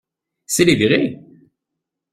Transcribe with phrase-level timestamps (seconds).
[0.47, 1.19] C’est les virer!